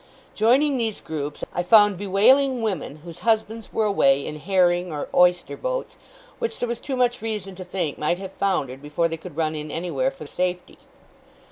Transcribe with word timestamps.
Joining 0.33 0.77
these 0.77 0.99
groups, 0.99 1.43
I 1.53 1.61
found 1.61 1.95
bewailing 1.99 2.63
women 2.63 3.01
whose 3.03 3.19
husbands 3.19 3.71
were 3.71 3.85
away 3.85 4.25
in 4.25 4.39
herring 4.39 4.91
or 4.91 5.07
oyster 5.13 5.55
boats, 5.55 5.95
which 6.39 6.57
there 6.57 6.67
was 6.67 6.79
too 6.79 6.95
much 6.95 7.21
reason 7.21 7.53
to 7.53 7.63
think 7.63 7.99
might 7.99 8.17
have 8.17 8.31
foundered 8.31 8.81
before 8.81 9.07
they 9.07 9.17
could 9.17 9.37
run 9.37 9.53
in 9.53 9.69
anywhere 9.69 10.09
for 10.09 10.25
safety. 10.25 10.79